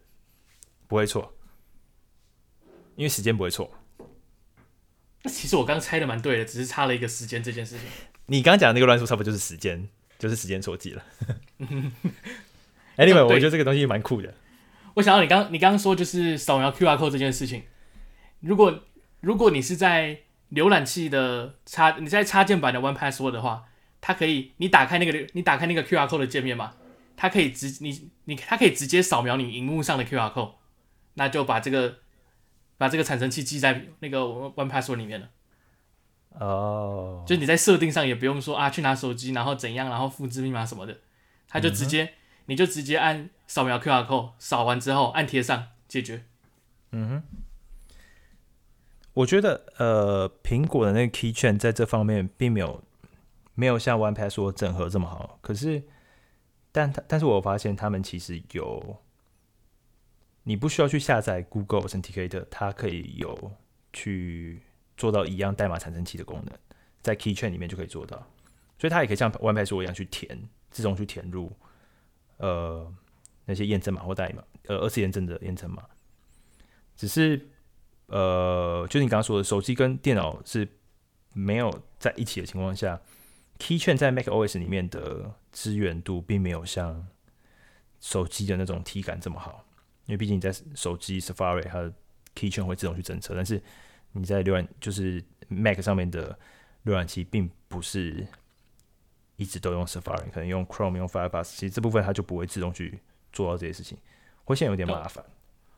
[0.88, 1.34] 不会错，
[2.96, 3.79] 因为时间不会错。
[5.24, 7.86] 那其实我刚猜的蛮对的，只是差了一个时间这件事情。
[8.28, 11.04] 你刚刚讲的那个乱数，差不多就是时间，就是时间错记了。
[12.96, 14.34] Anyway，我觉得这个东西蛮酷的。
[14.94, 17.64] 我想到你刚你刚刚说就是扫描 QR code 这件事情，
[18.40, 18.84] 如果
[19.20, 20.20] 如果你是在
[20.54, 23.66] 浏览器的插你在插件版的 One Password 的话，
[24.00, 26.76] 它可以你打开那个你打开那个 QR code 的界面嘛，
[27.18, 30.54] 它可以直你你它可以直接扫描你荧幕上的 QR code，
[31.16, 32.00] 那就把这个。
[32.80, 35.30] 把这个产生器记在那个 One Password 里面了。
[36.40, 37.28] 哦，oh.
[37.28, 40.98] 就你在设定上也不用说啊，去拿手机，然后怎样，然后复制密码什么的，
[41.50, 42.44] 它就直接，mm hmm.
[42.46, 46.24] 你就直接按扫描 QR code，扫完之后按贴上解决。
[46.92, 47.24] 嗯哼、mm，hmm.
[49.14, 52.82] 我觉得呃，苹果的那个 Keychain 在这方面并没有
[53.56, 55.84] 没有像 One Password 整合这么好，可是，
[56.72, 59.04] 但但是我发现他们其实有。
[60.50, 63.52] 你不需要去下载 Google Authenticator，它可以有
[63.94, 64.64] 去
[64.98, 66.52] 做到一样代码产生器的功能，
[67.04, 68.18] 在 Keychain 里面就可以做到，
[68.80, 71.56] 所以它也可以像 One Password 一样去填，自动去填入
[72.38, 72.92] 呃
[73.46, 75.84] 那些验证码或代码，呃二次验证的验证码。
[76.96, 77.48] 只是
[78.08, 80.68] 呃，就你刚刚说的，手机跟电脑是
[81.32, 83.00] 没有在一起的情况下
[83.60, 87.06] ，Keychain 在 macOS 里面的支援度并没有像
[88.00, 89.64] 手机的那种体感这么好。
[90.10, 91.94] 因为毕竟你在手机 Safari 它的
[92.36, 93.62] Keychain 会自动去侦测，但是
[94.14, 96.36] 你在浏览就是 Mac 上面的
[96.84, 98.26] 浏览器，并不是
[99.36, 103.00] 一直都用 Safari，可能用 Chrome 用 Firefox，其实这部分它就不会自动去
[103.32, 104.00] 做到这些事情，
[104.46, 105.24] 会现在有点麻烦。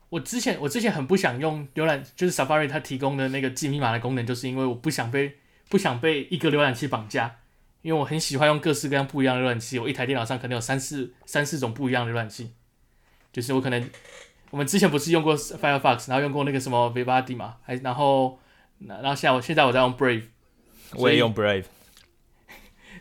[0.07, 5.35] 我之前我之前很不想用浏览，就是 Safari 它提供的那个记密码的功能，就是因为我不想被
[5.67, 7.39] 不想被一个浏览器绑架，
[7.81, 12.53] 因为我很喜欢用各式各样不一样的浏览器，我一台电脑上可能有三四三四种不一样的浏览器。
[13.31, 13.89] 就是我可能，
[14.49, 18.37] 我们之前不是用过 Firefox，然后用过那个什么 Vivaldi 嘛，还然后，
[18.85, 20.23] 然后现在我现在我在用 Brave，
[20.95, 21.63] 我也用 Brave，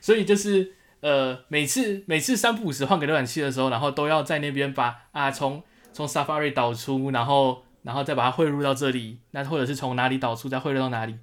[0.01, 5.63] 所以就是呃每次每次三不五时换个浏览器的时候，然后都要在那边把啊从
[5.93, 11.19] 从 Safari 导出，然后然后再把它汇入到这里，那或者是从哪里导出再汇入到哪里，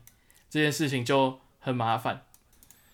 [0.49, 2.23] 这件事情就很麻烦。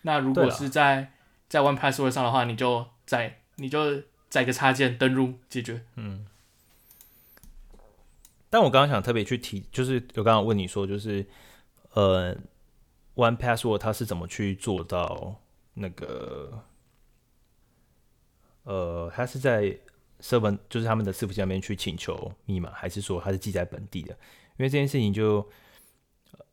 [0.02, 1.10] 那如果是在
[1.48, 4.02] 在 One Password 上的话，你就在你就。
[4.34, 5.84] 载个插件登录解决。
[5.94, 6.26] 嗯，
[8.50, 11.24] 但我刚刚想特别去提，就是我刚刚问你说，就是
[11.92, 12.34] 呃
[13.14, 15.40] ，One Password 它是怎么去做到
[15.74, 16.64] 那个
[18.64, 19.78] 呃，它是在
[20.20, 24.18] server 就是他们的伺服器上面去请求密码，还是说它是记在本地的？
[24.56, 25.48] 因为这件事情就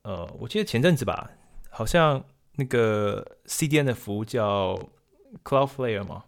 [0.03, 1.31] 呃，我记得前阵子吧，
[1.71, 2.23] 好像
[2.57, 4.77] 那个 CDN 的服务叫
[5.43, 6.25] Cloudflare 嘛。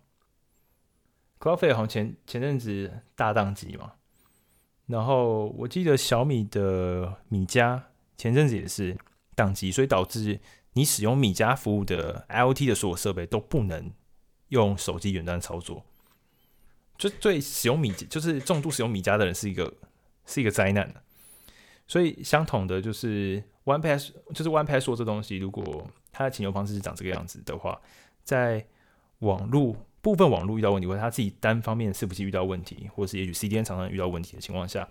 [1.44, 3.96] Cloudflare 好像前前阵子大宕机嘛，
[4.86, 8.98] 然后我记得小米的米家前阵子也是
[9.36, 10.40] 宕机，所以导致
[10.72, 13.92] 你使用米家服务的 IoT 的所有设备都不能
[14.48, 15.84] 用手机远端操作，
[16.98, 19.74] 就对使用米就是重度使用米家的人是一个
[20.26, 21.04] 是一个灾难。
[21.86, 27.82] 所以相同的就是 One Pass 就是 OnePass 这东西，如果它的请求方式是长这个样子的话，
[28.24, 28.66] 在
[29.20, 29.76] 网络。
[30.04, 34.90] 部分网络遇到问题，或者他自己单方面伺服器遇到问题，或者是也许 CDN 常常遇到问题的情况下，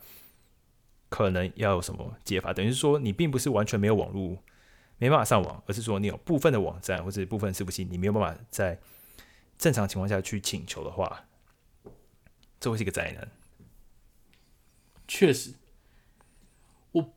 [1.11, 2.55] 可能要有什么解法？
[2.55, 4.39] 等于是说，你并不是完全没有网络，
[4.97, 8.81] 没办法上网，而是说你有部分的网站或者部分伺服器，你没有办法在
[9.59, 11.27] 正常情况下去请求的话，
[12.59, 13.29] 这会是一个灾难。
[15.07, 15.53] 确实，
[16.93, 17.13] 我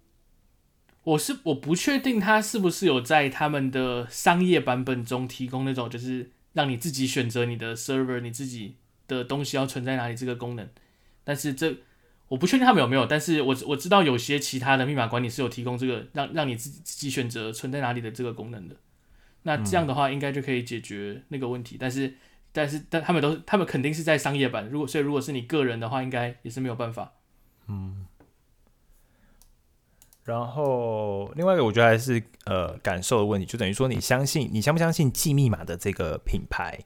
[1.03, 6.31] 我是我不确定他是不是有在他们的商业版本中提供那种就是。
[6.55, 10.67] 让你自己选择你的 server，你自己的东西要存在哪里这个功能，
[11.23, 11.77] 但是这
[12.29, 18.75] 我不确定他们有没有，但是我我知道有些其他的密码管理是有提供这个让让你自己自己选择存在哪里的这个功能的。
[19.43, 22.15] 那这样的话应该就可以解决那个问题，但是
[22.51, 27.13] 但是但他们都他们肯定是在商业版，如果所以如果是你个人的话，应该也是没有办法。
[27.67, 28.07] 嗯。
[30.25, 36.79] 然后，另外一个我觉得还是呃感受的问题，就等于说你相信你相不相信记密码的这个品牌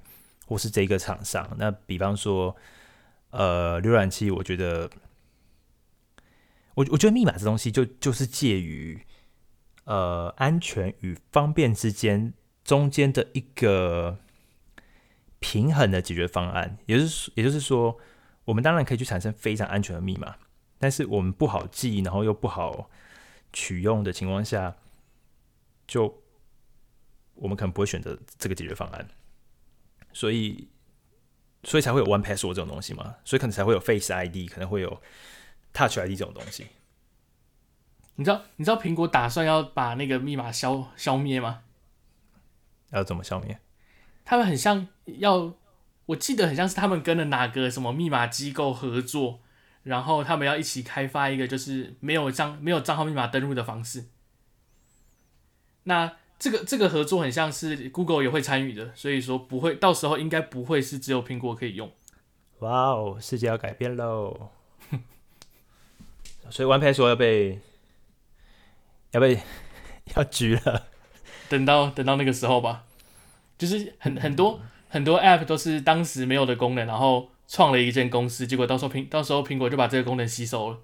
[0.45, 1.49] 或是这个厂商？
[1.58, 2.54] 那比方说，
[3.30, 4.89] 呃，浏览器，我觉得，
[6.75, 9.02] 我我觉得密码这东西就就是介于
[9.86, 12.34] 呃安全与方便之间
[12.65, 14.17] 中间的一个
[15.39, 17.97] 平衡的解决方案，也就是也就是说，
[18.43, 20.36] 我们当然可以去产生非常安全的密码，
[20.78, 22.89] 但是我们不好记，然后又不好。
[23.52, 24.76] 取用的情况下，
[25.88, 26.22] 就
[27.36, 29.08] 我们可能不会选择这个解决方案，
[30.14, 30.68] 所以
[31.64, 35.02] 所以才会有 One Password 这种东西嘛，所以可能才会有 Face ID，可能会有
[35.74, 36.68] Touch ID 这种东西。
[38.16, 41.62] 你知道你知道苹果打算要把那个密码消消灭吗？
[42.92, 43.60] 要怎么消灭？
[44.26, 45.54] 他们很像要，
[46.08, 49.40] 我记得很像是他们跟了哪个什么密码机构合作，
[49.89, 54.06] 然后他们要一起开发一个就是没有账没有账号密码登录的方式。
[55.84, 61.91] 那这个这个合作很像是 Google 也会参与的，所以说不会到时候应该不会是只有苹果可以用。
[62.60, 64.52] 哇哦，世界要改变喽！
[66.52, 67.60] 所以 One Password 要被
[69.12, 69.39] 要被
[70.15, 70.88] 要局了，
[71.49, 72.86] 等到等到那个时候吧。
[73.58, 80.80] 就是很很多很多 App 都是当时没有的功能，然后创了一间公司，结果到时候苹到时候苹果就把这个功能吸收了，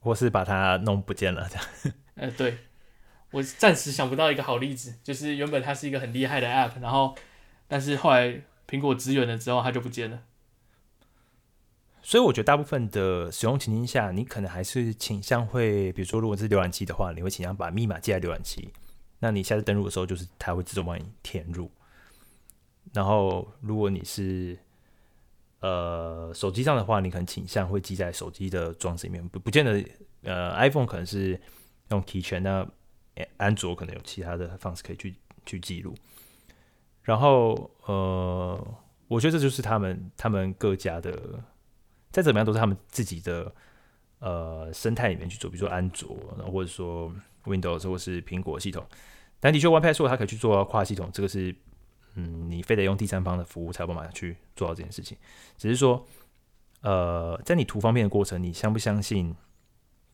[0.00, 1.64] 或是把它弄不见了这样。
[2.16, 2.58] 呃，对。
[3.32, 7.14] 我暂时想不到一个好例子，就是原本它是一个很厉害的 App，然后
[7.68, 10.22] 但是后来苹果支援了之后，它就不见了。
[12.00, 18.70] 所以我觉得大部分的使用情境下，你可能还是倾向会，比如说如果是浏览器的话，你会倾向把密码记在浏览器，
[19.18, 21.70] 那你下次登录的时候，就是它会自动帮你填入。
[22.94, 24.56] 然后如果你是
[25.60, 29.84] 呃手机上的话，你可能倾向会记在手机的装置里面，不不见得
[30.22, 31.40] 呃 iPhone 可能是
[31.90, 32.66] 用 Keychain 那。
[33.38, 35.14] 安卓可能有其他的方式可以去
[35.46, 35.94] 去记录，
[37.02, 38.62] 然后呃，
[39.08, 41.42] 我觉得这就是他们他们各家的，
[42.12, 43.50] 再怎么样都是他们自己的
[44.18, 46.14] 呃生态里面去做，比如说安卓，
[46.52, 47.10] 或者说
[47.44, 48.84] Windows 或是苹果系统。
[49.40, 51.56] 但的确，One Password 它可以去做跨系统，这个是
[52.16, 55.16] 嗯，你非得用第三方的服务才有办法去做到这件事情。
[55.56, 56.04] 只是说，
[56.82, 59.34] 呃，在你图方便的过程，你相不相信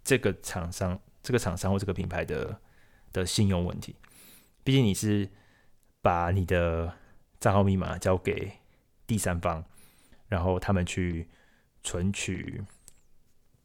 [0.05, 2.61] 这个厂商、这个厂商或这个品牌的？
[3.15, 3.95] 的信用问题，
[4.65, 5.29] 毕竟你是
[6.01, 6.95] 把你的
[7.39, 8.51] 账号密码交给
[9.07, 9.63] 第三方，
[10.29, 11.29] 然后他们去
[11.83, 12.65] 存取，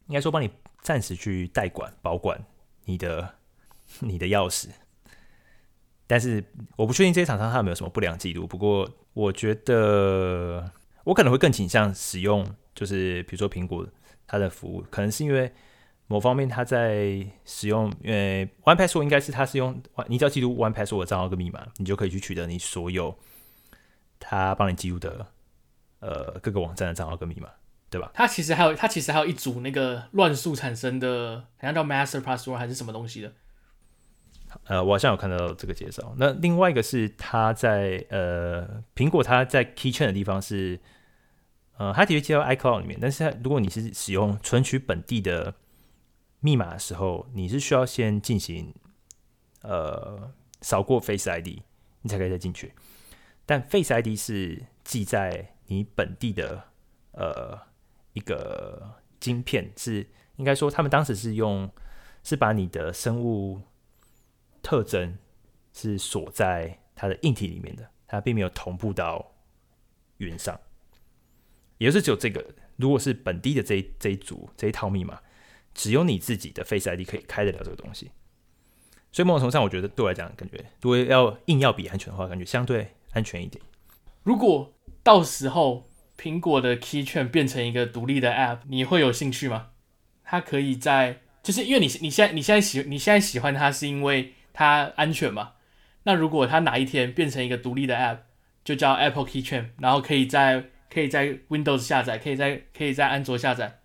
[0.08, 2.46] 应该说帮你暂时去代管保管
[2.84, 3.36] 你的
[4.04, 4.68] 你的钥匙。
[6.08, 6.44] 但是
[6.76, 10.72] 我不确定这些厂商他有没有什么不良记录，不过我觉得
[11.04, 12.44] 我可能会更倾向使用，
[12.74, 13.88] 就是比如说苹果
[14.26, 15.52] 它的服务，可能是因为。
[16.10, 23.14] 某方面，他在使用，因为 One Password 应该是他是用，你只要记录 One Password 的账号跟密码，你就可以去取得你所有
[24.18, 25.28] 他帮你记录的
[26.00, 27.50] 呃各个网站的账号跟密码，
[27.90, 28.10] 对吧？
[28.14, 33.34] 它其实还有，它其实还有一组那个乱数产生的，好像叫 Master Password 还是什么东西的。
[34.66, 36.14] 呃，我好像有看到这个介绍。
[36.18, 40.80] 那另外一个是他在呃苹果，它在 Keychain 的地方是
[41.78, 45.54] 呃，它的确接到 iCloud 里面，但是如果你是使用存取本地的。
[46.40, 48.72] 密码的时候，你是需要先进行
[49.64, 51.48] 呃扫过 Face ID，
[52.04, 52.74] 你才可以再进去。
[53.44, 56.64] 但 Face ID 是记在你本地的
[57.14, 57.60] 呃
[58.14, 61.68] 一个晶片，是应该说他们当时是用
[62.24, 63.60] 是把你的生物
[64.68, 65.18] 特征
[65.72, 69.34] 是锁在它的硬体里面的，它并没有同步到
[70.18, 70.60] 云上。
[71.78, 75.22] 也就是只有这个，如果是本地的这一这一组这一套密码。
[75.74, 78.10] 只有你自己的 Face ID 可以开得了这个东西，
[79.12, 83.64] 所以某种程度上，我觉得对我来讲，感觉如果要硬要比安全的话，感觉相对安全一点。
[84.24, 89.70] 如果到时候苹果的 Keychain 变成一个独立的 App，你会有兴趣吗？
[90.24, 95.54] 它可以在，就是因为你你现在你现在喜你现在喜欢它是因为它安全嘛？
[96.02, 98.22] 那如果它哪一天变成一个独立的 App，
[98.64, 103.82] 就叫 Apple Keychain，然后可以在可以在 Windows 下载，可以在可以在安卓下载，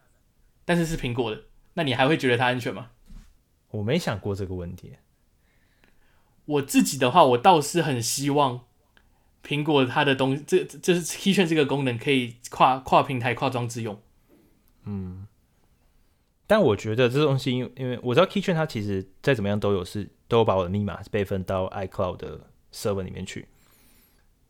[0.65, 1.43] 但是是苹果的。
[1.75, 2.93] 那你还会觉得它安全吗？
[3.73, 4.95] 我没想过这个问题。
[6.47, 8.65] 我自己的话，我倒是很希望
[9.47, 14.01] 苹果它的东西，这这是 Keychain 这个功能可以跨跨平台、跨装置用。
[14.85, 15.27] 嗯，
[16.47, 22.41] 但我觉得这东西，因为因为我知道 Keychain 它其实再怎么样都有是都有把我的密码备份到 iCloud 的
[22.73, 23.49] server 里面去。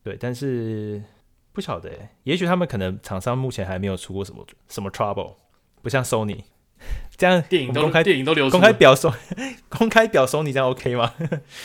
[0.03, 1.03] 对，但是
[1.53, 1.90] 不晓得，
[2.24, 5.34] 也许他们可能厂商目前还没有出过什么什么 trouble，
[5.80, 6.43] 不像 Sony。
[7.16, 9.14] 这样电影都公开电影都流出公开表说
[9.68, 11.14] 公开表说你这样 OK 吗？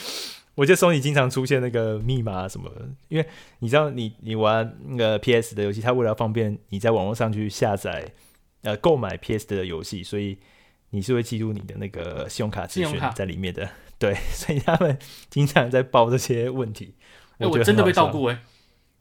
[0.54, 3.28] 我觉得 Sony 经常出现那个密码什么的，因为
[3.60, 8.12] 你知道你你玩那个 PS 的游戏，它为了方便你在网络上去下载
[8.68, 10.38] 呃购买 PS 的游戏，所以
[10.90, 13.70] 你是会记录你的那个信用卡资讯在里面的。
[13.98, 15.00] 对， 所以他们
[15.30, 16.96] 经常在报这些问题。
[17.40, 18.42] 哎、欸，我真的被盗过哎、欸！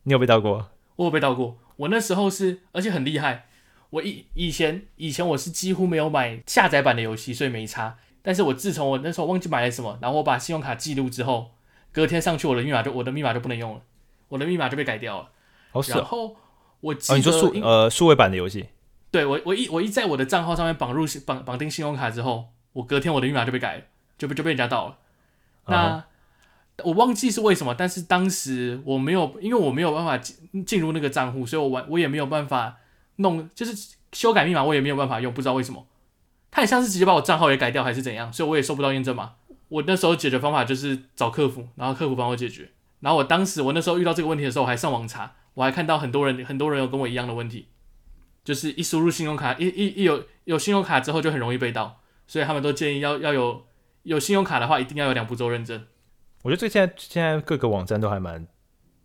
[0.04, 0.70] 你有被盗过？
[0.96, 1.58] 我有被盗过。
[1.76, 3.46] 我那时候是，而且很厉害。
[3.90, 7.98] 我以以前以前我是几乎没有买下载版的游戏，所以没差。
[8.22, 11.50] 但是我自从我那时候忘记买了什么，然后我把信用卡记录之后，
[11.92, 13.82] 隔天上去我的密码就我的密码就不能用了，
[14.28, 15.30] 我的密码就被改掉了。
[15.70, 16.36] 好是、哦、然后
[16.80, 18.66] 我记得、哦、你说数呃数位版的游戏，
[19.10, 23.82] 对我我一我一在我的账号上面绑入绑绑定信用卡之后，我隔天我的密码就被改了，
[24.18, 24.98] 就被就被人家盗了。
[25.66, 26.02] 那、uh-huh.
[26.84, 32.76] 我忘记是为什么，但是当时我没有，因为我没有办法进进入那个账户，所以我完我也没有办法
[33.16, 35.86] 弄，就是修改密码我也没有办法用，不知道为什么。
[36.50, 39.34] 他很像是直接把我账号也改掉还是怎样，所以我也收不到验证码。
[39.68, 42.70] 我那时候解决方法就是找客服，然后客服帮我解决。
[43.00, 47.66] 然后我当时我那时候遇到这个问题的时候，我还上网查，我还看到很多人很多人有跟我一样的问题，
[48.46, 53.66] 就是一输入信用卡一一一有有信用卡之后就很容易被盗，所以他们都建议要要有
[54.04, 55.84] 有信用卡的话一定要有两步骤认证。
[56.44, 58.46] 我觉得这现在现在各个网站都还蛮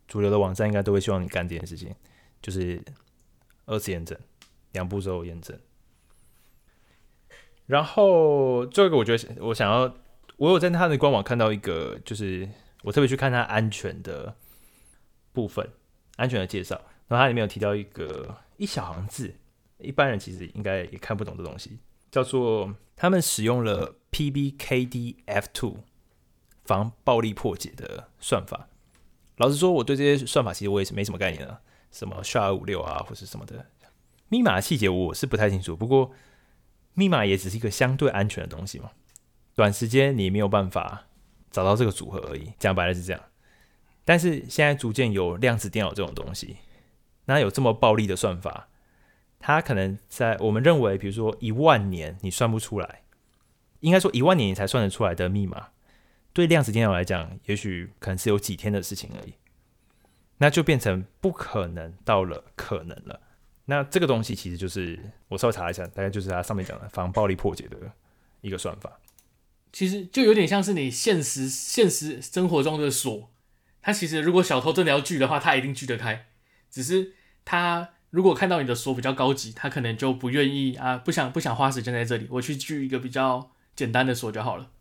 [0.08, 1.94] 主流的网站应该都会希望你干这件事情，
[2.42, 2.80] 就是
[3.66, 4.18] 二次验证，
[4.74, 5.60] 两步骤验证。
[7.66, 9.94] 然后最后一个，我觉得我想要。
[10.38, 12.50] 我有在他的官网看到一个，就是
[12.82, 14.36] 我特别去看他安全的
[15.34, 15.70] 部分，
[16.16, 16.82] 安全的介绍。
[17.08, 19.34] 然后它里面有提到一个一小行字，
[19.80, 21.80] 一般人其实应该也看不懂的东西，
[22.12, 25.78] 叫做他们使用了 PBKDF2
[26.64, 28.68] 防暴力破解的算法。
[29.38, 31.60] 老实说，我对这些算法其实我也是没什么概念的，
[31.92, 33.66] 什么 SHA-256 啊，或是什么的
[34.30, 35.76] 密码细节我是不太清楚。
[35.76, 36.12] 不过
[36.94, 38.92] 密码也只是一个相对安全的东西嘛。
[39.56, 41.08] 短时间你没有办法
[41.50, 43.20] 找到这个组合而已，讲白了是这样。
[44.06, 46.58] 但是现在逐渐有量子电脑这种东西，
[47.26, 48.68] 那有这么暴力的算法，
[49.40, 53.02] 它可能在我们认为，比如说一万年你算不出来，
[53.80, 55.70] 应该说一万年你才算得出来的密码，
[56.34, 59.34] 对量子电脑来讲，也许可能是有几天的事情而已，
[60.38, 63.20] 那就变成不可能到了可能了。
[63.66, 65.00] 那这个东西其实就是
[65.30, 67.78] 我稍微查一下，大概就是它上面讲的防暴力破解的
[68.42, 69.00] 一个算法。
[69.72, 73.32] 其实就有点像是你现实现实生活中的锁，
[73.82, 76.28] 它其实如果小偷真的要锯的话，他一定锯得开。
[76.72, 77.14] 只是
[77.46, 84.72] 他如果看到你的锁比较高级，他可能就不愿意啊，不想不想花时间在这里，我去锯一个比较简单的锁就好了。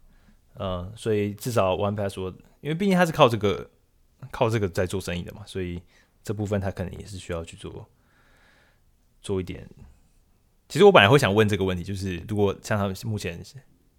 [0.55, 3.68] 嗯，所以至少 One Password，因为毕竟他是靠这个
[4.30, 5.82] 靠这个在做生意的嘛，所以
[6.22, 7.86] 这部分他可能也是需要去做
[9.20, 9.68] 做一点。
[10.68, 13.43] 其实我本来会想问这个问题，就是如果像他们目前。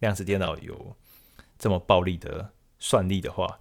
[0.02, 0.98] 量子电脑有
[1.60, 3.60] 这么暴力的算力的话，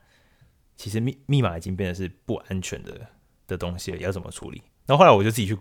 [0.74, 3.08] 其实密密码已经变得是不安全的
[3.50, 4.62] 的东西，要怎么处理？
[4.86, 5.58] 然后后来我就自己去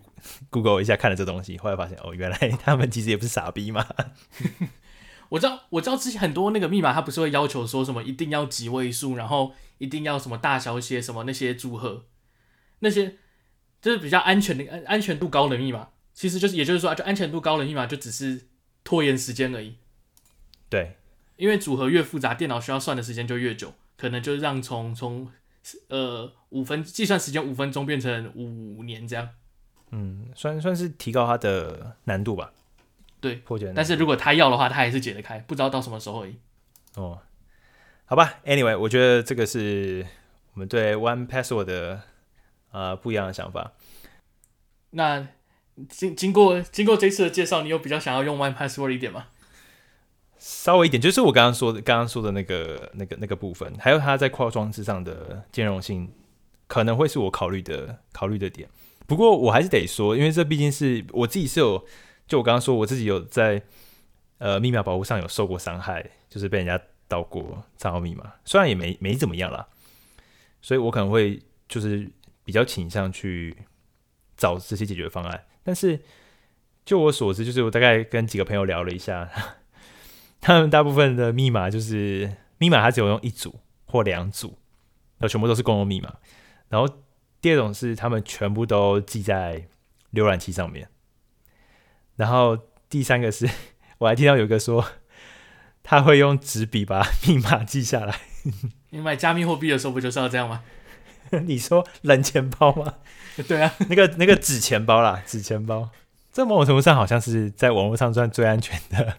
[0.49, 3.85] Google 一下，看了这东西，后来发现哦，原来 他们其实也不是傻逼嘛。
[5.29, 12.05] 我知道，我知道之前很多那个密码，它不是会要求说什么一定要几位数，然后一定要什么大小写什么那些组合，
[12.79, 13.17] 那些
[13.81, 18.47] 就是比较安全的安安全度高的密码，其实就是也就是说，就安全度高的密码就只是
[18.83, 19.75] 拖延时间而已。
[20.67, 20.97] 对，
[21.35, 25.31] 因为组合越复杂，电脑需要算的时间就越久，可能就让从从
[25.87, 29.29] 呃五分计算时间五分钟变成五年这样。
[29.91, 32.51] 嗯，算算是提高它的难度吧。
[33.19, 33.73] 对，破解。
[33.75, 36.35] 但是如果他要的话，他还是解得开，不知道到什么时候而已。
[36.95, 37.19] 哦，
[38.05, 40.05] 好吧，Anyway，我觉得这个是
[40.53, 42.01] 我们对 One Password 的
[42.71, 43.73] 呃不一样的想法。
[44.91, 45.27] 那
[45.87, 49.27] 经经过经过这次的介绍，你有比较想要用 One Password 一点吗？
[50.39, 56.09] 稍微一点，就是我刚刚说的，刚刚说的那个、那个、那个部分，还有它在跨装置上的兼容性，
[56.65, 58.69] 可能会是我考虑的考虑的点。
[59.05, 61.85] 不过我还是得说，因为这毕竟是我自己是有，
[62.25, 63.61] 就我刚刚说我自己有在
[64.37, 69.67] 呃密码保护上有受过伤害，就是被人家盗过账号密码，虽然也没没怎么样啦，
[70.61, 72.09] 所以我可能会就是
[72.45, 73.57] 比较倾向去
[74.37, 75.43] 找这些解决方案。
[75.63, 75.99] 但是
[76.85, 79.29] 就我所知，就是我大概跟几个朋友聊了一下。
[80.41, 84.57] 他们大部分的密码就是密码，它只有用一组或两组，
[85.17, 86.15] 然后全部都是公用密码。
[86.69, 86.87] 然后
[87.41, 89.67] 第二种是他们全部都记在
[90.13, 90.87] 浏览器上面。
[92.15, 92.57] 然后
[92.89, 93.49] 第三个是，
[93.99, 94.85] 我还听到有一个说，
[95.83, 98.19] 他会用纸笔把密码记下来。
[98.91, 100.63] 你买加密货币的时候不就是要这样吗？
[101.45, 102.95] 你说冷钱包吗？
[103.47, 105.89] 对啊，那个那个纸钱包啦，纸钱包，
[106.31, 109.17] 这某种程度上好像是在网络上算最安全的。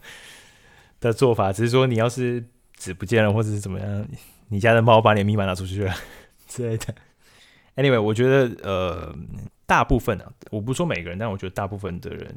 [1.00, 2.44] 的做法，只是说你要是
[2.74, 4.08] 纸不见了，或者是怎么样，
[4.48, 5.94] 你家的猫把你的密码拿出去了
[6.46, 6.94] 之类的。
[7.76, 9.16] Anyway，我觉得呃，
[9.64, 12.34] 大部分啊，我不说每个人，但我觉得大部分的人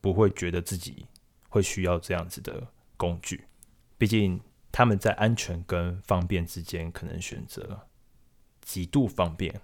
[0.00, 1.06] 不会觉得自己
[1.48, 3.44] 会需要这样子的工具。
[3.98, 4.40] 毕竟
[4.72, 7.78] 他们在安全跟方便之间，可能选择
[8.62, 9.54] 极度方便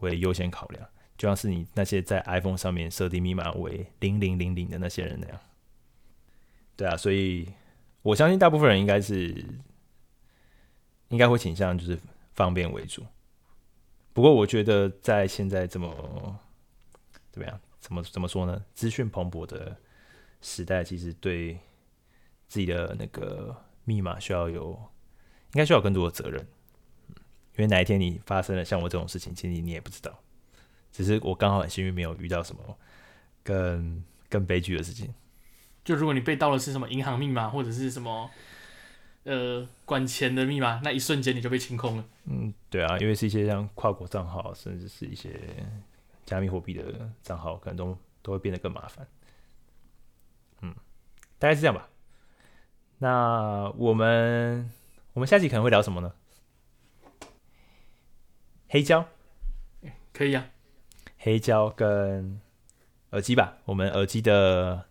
[0.00, 0.84] 为优先考量，
[1.16, 5.38] 就像是你那些在 iPhone 上面设定密码为零零零零的那些人那样。
[6.74, 7.46] 对啊，所以。
[8.06, 9.44] 我相信大部分人应该是
[11.08, 11.98] 应该会倾向就是
[12.34, 13.04] 方便为主。
[14.12, 16.40] 不过我觉得在现在这么
[17.32, 18.64] 怎么样，怎么怎么说呢？
[18.74, 19.76] 资讯蓬勃的
[20.40, 21.58] 时代，其实对
[22.46, 24.70] 自己的那个密码需要有，
[25.52, 26.46] 应该需要更多的责任。
[27.56, 30.16] 因为哪一天你发生了像我这种事情，其实你也不知道。
[30.92, 32.78] 只是我刚好很幸运，没有遇到什么
[33.42, 35.12] 更更悲剧的事情。
[35.86, 38.28] 就如果你被盗的是什么银行密码或者是什么
[39.22, 42.04] 呃管钱的密码，那一瞬间你就被清空了。
[42.24, 45.40] 嗯，对啊，因为是一些像跨国账号，甚至是一些
[46.24, 49.06] 加密货币的账号，可能都都会变得更麻烦。
[50.62, 50.74] 嗯，
[51.38, 51.88] 大概是这样吧。
[52.98, 54.68] 那我们
[55.12, 56.12] 我们下集可能会聊什么呢？
[58.68, 59.06] 黑胶，
[60.12, 60.48] 可以啊。
[61.18, 62.40] 黑胶跟
[63.10, 64.86] 耳机吧，我们耳机的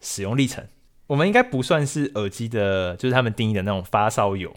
[0.00, 0.66] 使用历程，
[1.06, 4.54] 我们应该不算是耳机的，就是他们定义的那种发烧友，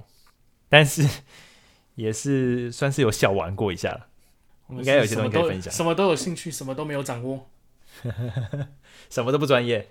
[0.70, 1.08] 但是
[1.96, 4.08] 也是算是有小玩过一下了。
[4.70, 5.72] 应该有些东西可以分享。
[5.72, 7.48] 什么都有兴趣，什么都没有掌握，
[9.10, 9.88] 什么都不专业。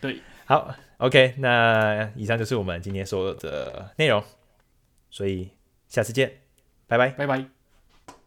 [0.00, 4.22] 对，好，OK，那以上就是我们今天所有的内容，
[5.10, 5.50] 所以
[5.88, 6.30] 下次见。
[6.86, 7.57] 拜拜，拜拜。